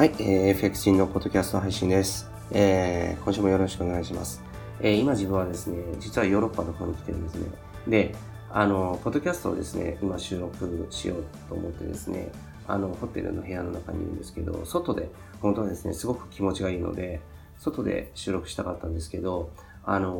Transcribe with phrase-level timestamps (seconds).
[0.00, 2.30] はい、えー、FX のポッドキャスト配信です。
[2.52, 4.42] えー、今週もよろしくお願いします。
[4.80, 7.46] えー、今自分はですね、実はヨーロッパの方に来てるんですね。
[7.86, 8.14] で、
[8.50, 12.32] あの、ポッドキャストをですね、今収録しようと思ってですね、
[12.66, 15.10] あの、ホテルの部屋の中にいるんですけど、外で、
[15.42, 17.20] 本当はですね、すごく気持ちがいいので、
[17.58, 19.50] 外で収録したかったんですけど、
[19.84, 20.16] あの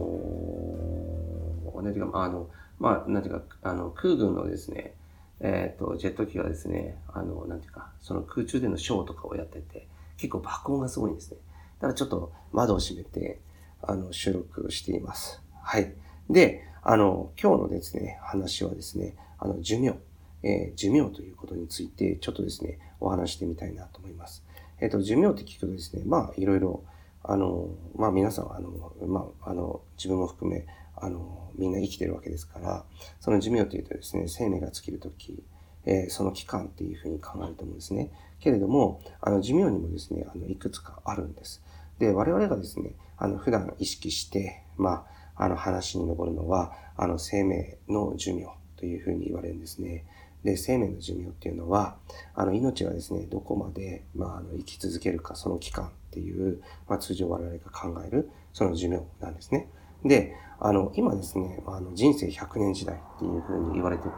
[1.75, 4.95] ー、なんていうか、あの、まあ、なんていうか、あの、空軍のですね、
[5.41, 11.39] えっ、ー、と、ジェット機がですね、あの、なんていうか、その空中でのショーとかをやってて、結構爆音がすごいんですね。
[11.81, 13.41] だからちょっと窓を閉めて、
[13.83, 15.43] あの、収録しています。
[15.63, 15.95] はい。
[16.29, 19.95] で、あの、今日のですね、話はですね、あの、寿命、
[20.43, 24.45] えー、寿命ということについて、ちょっとですね、お話してみたいなと思います。
[24.81, 26.83] えっ、ー、と、寿命って聞くとですね、まあ、いろいろ、
[27.23, 28.71] あの、まあ、皆さん、あの、
[29.07, 30.67] まあ、あの、自分も含め、
[31.01, 32.85] あの、みんな生きてるわけですから、
[33.21, 35.43] その寿命というとですね、生命が尽きるとき、
[35.87, 38.11] えー、その期間っていうふうに考えると思うんですね。
[38.39, 41.63] けれども、あの、寿命にもですね、あの、いくつかあるんです。
[41.99, 50.05] で、我々がですね、あの、普段意識して、まあ、あの、話に上るのは、あの、生命の寿命というふうに言われるんですね。
[50.45, 51.97] で、生命の寿命っていうのは、
[52.35, 59.69] あの、命がですね、どこまで、まあ、あの、生き続けるか、その期間っていう、まあ、通常我々が考える、その寿命なんですね。
[60.05, 64.11] で、あの、今ですね、あの人生100年時代っていう風に言われてて、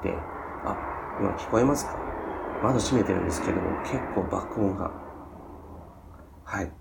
[0.64, 0.76] あ、
[1.20, 1.96] 今聞こえますか？
[2.62, 4.90] 窓閉めてるんですけども、結構爆音が。
[6.44, 6.72] はい。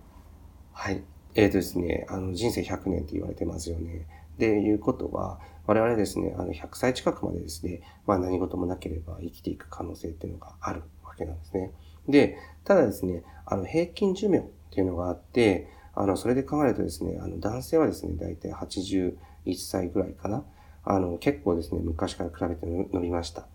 [0.73, 1.03] はい。
[1.33, 4.07] えっ、ー、とですね、あの、人生100年って言われてますよね。
[4.37, 11.71] で、いうことは、我々ですね、あの、100歳近くまでですね、まあ何事もなければ生きていく可能性っていうのがあるわけなんですね。
[12.07, 19.15] で、ただですね、あの、平均寿命っていうのがあって、あの、それで考えるとですね、あの、男性はですね、大体81
[19.57, 20.43] 歳ぐらいかな。
[20.83, 23.47] あの、結構ですね、昔から比べて伸びました。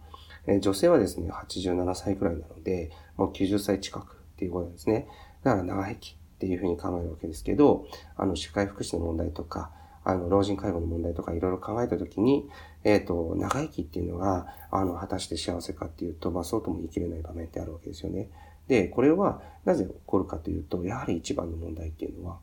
[0.47, 5.09] え女性はですね、87歳ぐらいなので、もう90歳近くっていうことですね。
[5.43, 9.71] だから長生きっていうふうに考えるわけですけど、あの、社会福祉の問題とか、
[10.05, 12.49] あの、老人介護の問題とかいろいろ考えたときに、
[12.85, 18.31] えっ、ー、と、長生きっていうのが、あの、果たして幸せかっていうと、まあそうとも言い切れない場面ってあるわけですよね。
[18.69, 22.39] で、これはなぜ起こるかというと、やはり一番の問題っていうのは、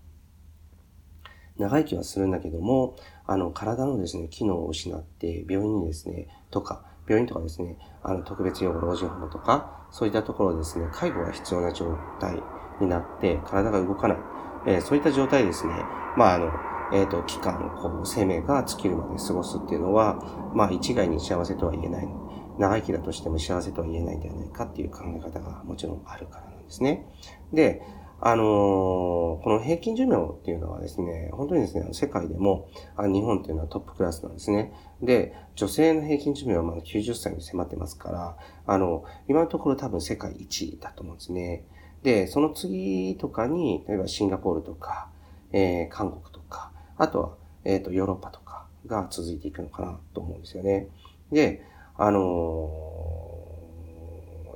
[1.58, 2.96] 長生きはするんだけども、
[3.26, 12.42] あの、体のですね、機能を失って、病院にですね、とか、病院とかですね、あの、特別養護老人ホームとか、そういったところですね、介護が必要な状態
[12.82, 14.18] になって、体が動かない。
[14.66, 15.74] えー、そういった状態ですね、
[16.18, 16.52] まあ、あの、
[16.94, 22.23] えっ、ー、と、期間、こう、生命が尽きるまで過ごすっていうのは、まあ、一概に幸せとは言えないの。
[22.60, 27.06] 長生きだとしても幸せとは言えないんではないかっていう考え方がもちろんあるからなんですね。
[27.52, 27.82] で、
[28.26, 34.72] あのー、この平均寿命っていうのはですね、本当にですね、世界でも、あ日本っていうのはトップクラスなんですね。
[35.02, 41.66] で、女性の平均寿命はまだ90歳に迫ってますから、あの、今のところ多分世界一位だと思うんですね。
[42.04, 45.10] で、その次とかに、例えばシンガポールとか、
[45.52, 47.34] えー、韓国とか、あとは、
[47.66, 50.88] えっ、ー、と、ヨーロッパとかが続いていくのかなと思うんですよね。
[51.32, 51.62] で、
[51.98, 52.70] あの、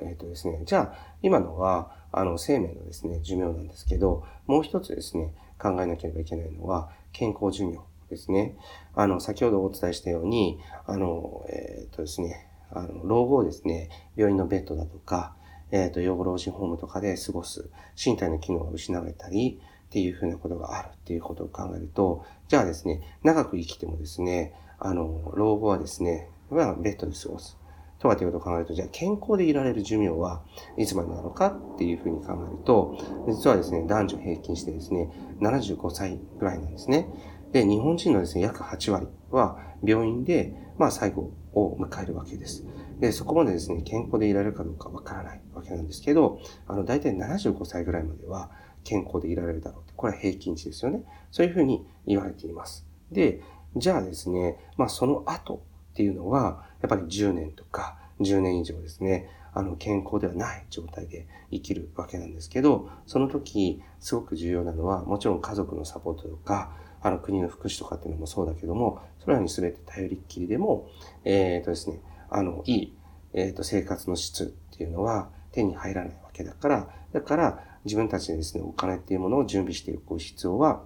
[0.02, 7.78] えっ、ー、とですね、じゃあ、今のは、あの、生命のですね、寿命なんですけど、もう一つですね、考えなければいけないのは、健康寿命
[8.10, 8.56] ですね。
[8.94, 15.34] あの、先ほどお伝えしたように、あの、えっ、ー、とですね、あの、老後をですね、病院のベッドだとか、
[15.70, 17.68] えっ、と、養護老人ホームとかで過ごす、
[18.02, 27.58] 身体の機能が失われたり、っていうふうなことがあるっていうことを考えると、じゃあですね、長く生きてもですね、あの、老後はですね、はベッドで過ごす。
[27.98, 30.42] とかということを考えると、じゃあ健康でいられる寿命は
[30.76, 35.10] いつまでなのかっていうふうに考えると、実はですね、男女平均してですね、
[35.40, 37.08] 75歳ぐらいなんですね。
[37.52, 42.64] で、日本人のですね、約8割は病院で、まあ最後を迎えるわけです。
[43.00, 48.50] で、そこまでですね、健康でいられるかどうかわからないわけなんですけど、あの、大体75歳ぐらいまでは
[48.84, 51.02] 健康でいられるだろうこれは平均値ですよね。
[51.30, 52.86] そういうふうに言われています。
[53.10, 53.42] で、
[53.76, 55.62] じゃあですね、まあその後
[55.98, 66.70] っていうのは、やっぱり10年とか10年以上ですね、あの、健康ではない状態で生きるわけなんですけど、その時、すごく重要なのは、もちろん家族のサポートとか、
[67.02, 70.88] あの、国の福祉とかっていうのもそうだけども、それらに全て頼りっきりでも、
[71.24, 72.96] えっ、ー、とですね、あの、いい、
[73.32, 74.46] えっ、ー、と、生活の質っ
[74.76, 80.84] ていうのは手に入らないわけだから、だから、自分たちでですね、お金っていうものを準備していく必要は、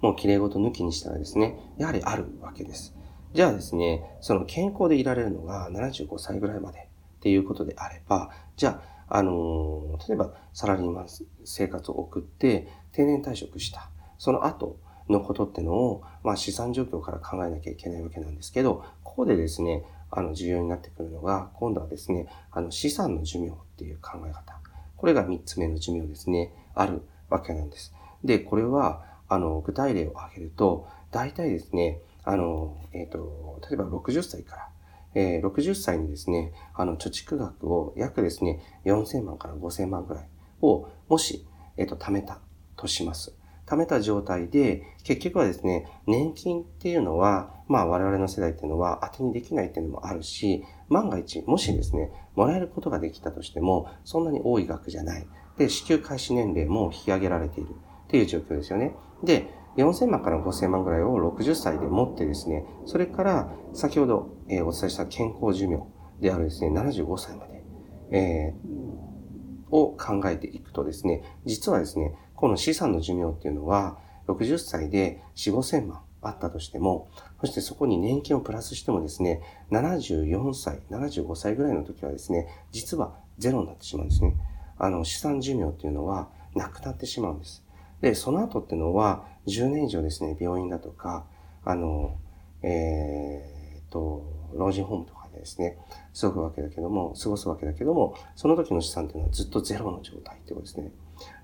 [0.00, 2.94] もう綺麗事抜きにしたらですね、やはりあるわけです。
[3.34, 11.06] じゃあですね、その健康でいられるのが75歳ぐらいまでっていうことであれば、じゃあ、あの、例えばサラリーマン
[11.44, 13.90] 生活を送って定年退職した。
[14.18, 14.76] その後
[15.08, 24.60] のことってのを、まあ資産状況から考えなきゃいけないわけなんですけど、ここでですね、あの、重要になってくるのが、今度はですね、あの、資産の寿命っていう考え方。
[24.96, 27.94] これが3つ目の寿命ですね、あるわけなんです。
[28.22, 34.68] で、これは、あの、具体例を挙げると、大体ですね、あの、えっ、ー、と、例えば60歳から、
[35.14, 40.28] えー、60歳にですね、あの、貯蓄額を約ですね、4000万から5000万ぐらい
[40.60, 41.46] を、もし、
[41.76, 42.40] えっ、ー、と、貯めた
[42.76, 43.36] とします。
[43.66, 55.26] 貯めた状態で、結局はですね、年金っていうのは、まあ我々の世代っていうのは当てにできないっていうのもあるし、万が一、もしですね、もらえることができたとしても、そんなに多い額じゃない。
[55.56, 57.74] で、支給開始年齢も引き上げられているっ
[58.08, 58.94] ていう状況ですよね。
[59.22, 65.82] で、4000万から5000万ぐらいを60歳で持ってですね、それから先ほど、えお伝えした健康寿命
[66.20, 67.64] であるですね、75歳まで、
[68.10, 73.98] えー、を考えていくとですね、実はですね、この資産の寿命っていうのは、
[74.28, 77.08] 60歳で4、5000万あったとしても、
[77.40, 79.40] そしてそこに年金をプラスしてもですね、
[79.70, 84.36] 74歳、75歳ぐらいの時はですね、実はゼロになってしまうんですね。
[84.78, 87.64] あの、資産寿命っていうのはなくなってしまうんです。
[88.00, 91.26] で、その後っていうのは、10年以上ですね、病院だとか、
[91.64, 92.16] あの、
[92.62, 94.24] えー、と、
[94.54, 95.78] 老人ホームとかでですね、
[96.18, 100.90] 過ごすわけだけども、過ごすわけだけども、その時の資産っていうのはずっとゼロの状態ってことですね。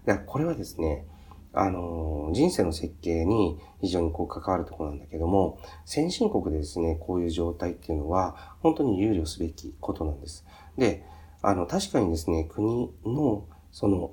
[0.06, 1.06] で、これはですね、
[1.52, 10.44] あの、人生の設計に非常にこう関わるところなんだけども、先進国でですね、こういう状態っていうのは、本当に憂慮すべきことなんです。
[10.76, 11.04] で、
[11.42, 14.12] あの、確かにですね、国の、その、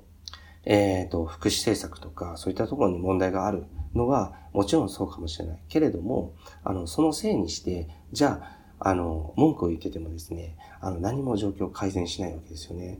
[0.66, 3.64] えっ、ー、と、福祉政策とか、そういったところに問題がある
[3.94, 5.58] のは、もちろんそうかもしれない。
[5.68, 6.34] けれども、
[6.64, 12.98] あの、そのせいにして、じゃあ、あの、文句を言っててもですね、あの、何も状況を改善しないわけですよね。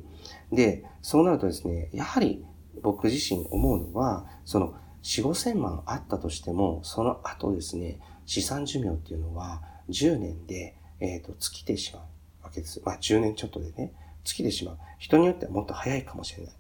[0.53, 2.45] で、そうなるとですね、やはり
[2.83, 12.03] 僕自身思うのは、その、4、5千万あったとしても、その後ですね、資産寿命っていうのは、10年で、えっ、ー、と、尽きてしまう
[12.45, 12.81] わけです。
[12.85, 13.93] まあ、10年ちょっとでね、
[14.25, 14.79] 尽きてしまう。
[14.99, 16.55] 人によってはもっと早いかもしれない。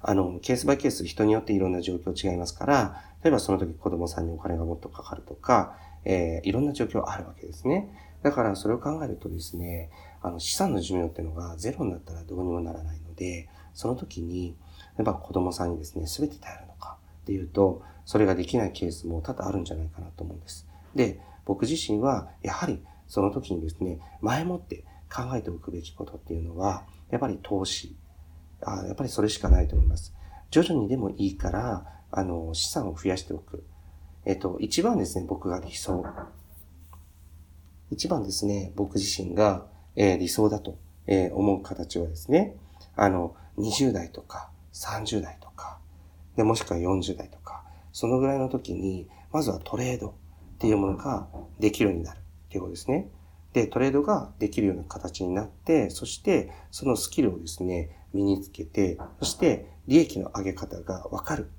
[0.00, 7.90] あの、ケースバイケース人によっていろんな状況違いますから、例えばその時子供さんにお金がもっとかかるとか、えー、いろんな状況あるわけですね。
[8.22, 9.90] だからそれを考えるとですね、
[10.22, 14.56] あの資産の寿命っていうのがゼロになったらどうにもならないので、その時に、
[14.96, 20.66] 例えば子供さんにですね、全て頼るのかっていうと、それができないケースも多々あるんじゃないかなと思うんです。
[20.94, 27.96] で、僕自身は、やはりその時にですね、前もって考えておくべきことっていうのは、やっぱり投資
[28.62, 30.14] あやっぱりそれしかないと思います。
[30.50, 33.64] 徐々にでもいいから、あの、資産を増やしておく。
[34.24, 36.04] えっと、一番ですね、僕が理想。
[37.90, 42.56] 一番ですね、僕自身が、えー、理想だと、えー、思う形はですね、
[42.96, 45.78] あの、20代とか30代とか、
[46.36, 50.12] で、もしくは40代とか、そのぐらいの時に、まずはトレードっ
[50.58, 52.20] ていうものができるようになるっ
[52.50, 53.08] ていうことですね。
[53.52, 61.50] で、トレードができるような形になって、そしてそのスキルをですね、身につけて、そして利益の上げ方がわかる。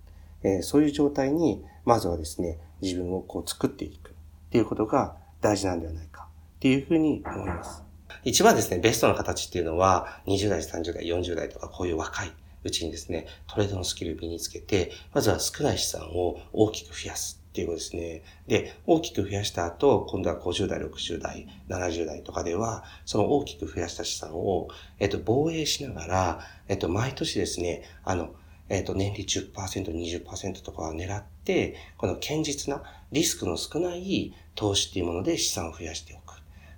[0.43, 4.13] えー、そういう状態に、まずはですね、自分をこう作っていくっ
[4.51, 6.27] ていうことが大事なんではないか
[6.57, 7.83] っていうふうに思います。
[8.23, 12.31] 一番ですね、ベストな形っていうのは、20代、30代、40代とかこういう若い
[12.63, 17.41] うちにですね、トレードのスキルを身につけて、まずは少ない資産を大きく増やす。
[17.57, 18.21] っていうことですね。
[18.45, 24.67] で、大きく増やした後、今度は50代、60代、70代とかでは、その大きく増やした資産を、
[24.99, 28.35] えっと、防衛しながら、えっと、毎年ですね、あの、
[28.69, 36.35] えっと、年利10%、20%とかを狙って、この堅実なリスクの少ない投資っていうもので資産を増やしておく。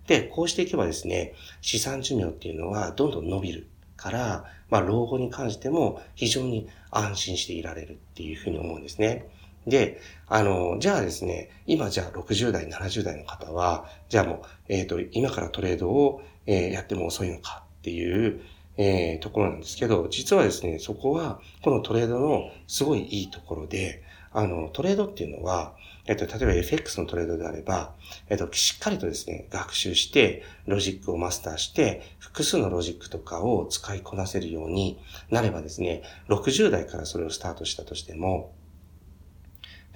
[0.07, 9.27] で、こうしていけばですね、資産寿命っていうのはどんどん伸びるから、まあ、老後に関しても非常に安心していられるっていうふうに思うんですね。
[9.67, 18.41] で、あの、じゃあですね、今じゃあ60代、70代の方は、じゃあもう、えっ、ー、と、今からトレードを、えー、やっても遅いのかっていう、
[18.77, 25.75] えー、ところなんですけど、実はですね、そこは、このトレードのすごいいいところで、あの、トレードっていうのは、
[26.05, 27.93] えっと、例えば FX のトレードであれば、
[28.29, 34.97] えっと、しっかりとですね、学習して、ロジックをマスターして、複数のロジックとかを使いこなせるように
[35.29, 38.53] なればですね、60代からそれをスタートしたとしても、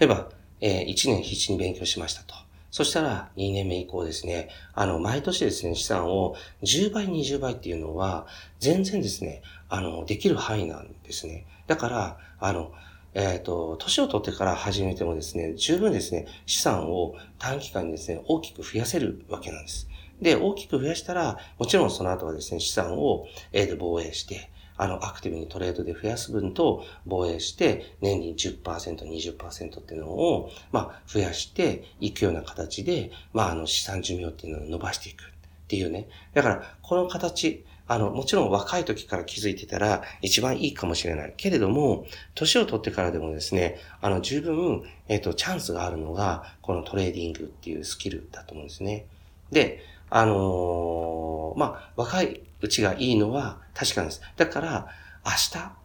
[0.04, 0.28] 例えば、
[0.60, 2.36] えー、1年必死に勉強しましたと。
[2.72, 8.28] そしたら、2年目以降ですね、あの、毎年ですね、資産を10倍、20倍っていうのは、
[8.60, 11.46] 全然ですね、あの、できる範囲なんですね。
[11.68, 12.74] だから、あの、
[13.14, 19.88] えっ、ー、と、年を取ってから始めてもですね、十分ですね、資産を短期間にですね、大きく増やせるわけなんです。
[20.22, 24.50] で、大きく増やしたら、もちろんその後はですね、資産を、えー、防衛して、
[24.84, 35.26] あの、アクティブにトレードで増やす分と防衛して、年に10%、20%っていうのを、まあ、増やしていくような形で、まあ、あの、資産寿命っていうのを伸ばしていくっ
[35.70, 36.10] ていうね。
[36.34, 41.34] だから、この形あの、もちろん若い時から気づいてたら一番いいかもしれない。
[41.38, 49.06] けれども、年を取ってからでもですね、あの、十分、えっ、と、チャンスがあるのが、このトレーディングっていうスキルだと思うんですね。
[49.52, 54.22] で、あのー、まあ、若いうちがいいのは確かなんです。
[54.38, 54.88] だから、
[55.26, 55.76] 明日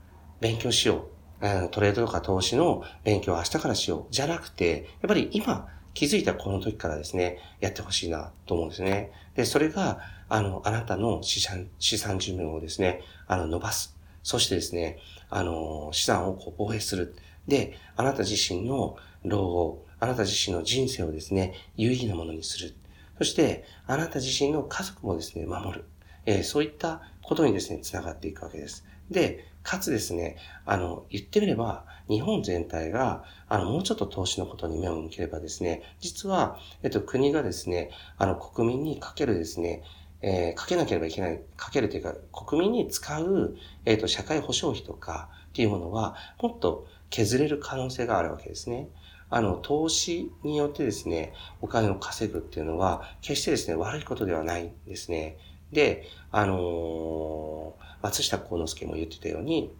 [0.41, 1.09] 勉強しよ
[1.41, 1.69] う。
[1.71, 4.13] トレードとか投資の勉強は明日からしよう。
[4.13, 9.11] じゃなくて、やっぱり今気づいたこの時からですね、やってほしいなと思うんですね。
[9.35, 13.97] で、それが、あの、あなたの資産、資産寿命をですね、あの、伸ばす。
[14.23, 14.99] そしてですね、
[15.31, 17.17] あの、資産をこう防衛する。
[17.49, 22.75] で、あなた自身の老後、あなた自身の人生をですね、有意義なものにする。
[23.19, 25.85] そして、あなた自身の家族もですね、守る。
[26.29, 28.85] えー、そういったことにですね、つながっていくわけです。
[29.11, 39.83] で、かつですね、あの、言ってみれば、日本全体が、あの、もうちょっと投資のことに目を向ければですね、実は、えっと、国がですね、あの、国民にかけるですね、
[40.21, 43.57] えー、かけなければいけない、かけるというか、国民に使う、
[43.87, 48.91] えっ、と、社会保障費とかっていうものは、もっと削れる可能性があるわけですね。
[49.31, 51.33] あの、投資によってですね、
[51.63, 55.39] お金を稼ぐっていうのは、決してですね、悪いことではないんですね。
[55.73, 59.73] で、あのー、松下幸之助も言ってたように、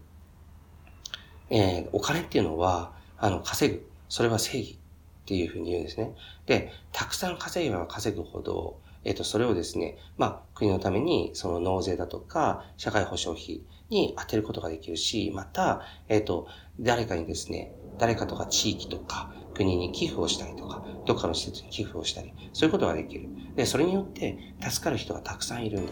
[1.49, 3.89] えー、お金っていうのは、あの、稼ぐ。
[4.07, 6.15] それは正義っていうふうに言うんですね。
[6.45, 16.47] で、たくさん稼げば稼ぐほど、えっ、と、それをですね、まあ、国のために、その納税だとか、社会保障費に当てることができるし、また、えっ、と、
[16.79, 23.27] 誰かにですね、誰かとか地域とか国に寄付をしたりとか、どっかの施設に寄付をしたり、そういうことができる。
[23.57, 25.91] で、それによって助かる人がたくさんいるんだ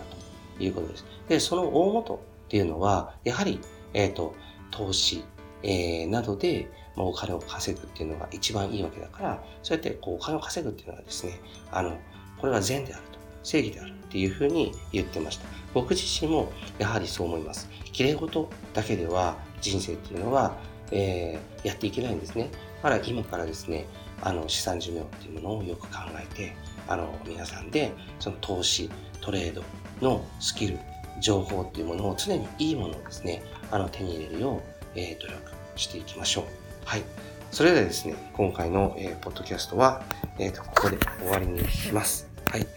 [0.58, 1.06] ということです。
[1.28, 3.60] で、その大元っていうのは、やはり、
[3.94, 4.36] えっ、ー、と、
[4.72, 5.26] 投資、
[5.64, 11.40] えー、などで、まあ、お金を稼ぐっていうのが一番いいわけだから、そうやってこうお金を稼ぐっていうのはですね、
[11.72, 11.98] あの、
[12.40, 15.46] これは善であると、正義であるっていうふうに言ってました。
[15.74, 17.70] 僕自身もやはりそう思います。
[17.92, 20.56] 綺麗事だけでは人生っていうのは
[20.92, 22.50] えー、やっていけないんですね。
[22.84, 23.86] だから今からですね、
[24.22, 26.56] あの資産寿命っていうものをよく考えて、
[26.88, 28.90] あの皆さんでその投資、
[29.22, 29.64] トレード
[30.02, 30.80] のスキル、
[31.20, 34.62] 情報っていうものを常にいいものをですね、あの手に入れるよう、
[34.96, 36.46] えー、努力していきましょう。
[36.86, 37.04] はい。
[37.52, 40.04] それではですね、今回の、えー、ポッドキャストは、
[40.38, 42.28] えっ、ー、と、ここで終わりにします。
[42.46, 42.68] はい。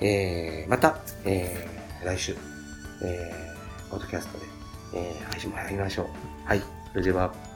[0.00, 2.36] えー、また、えー、来週、
[3.02, 4.44] えー、ポッドキャストで、
[4.94, 6.06] えー、配信もやりましょう。
[6.48, 6.62] はい。
[6.92, 7.55] それでは。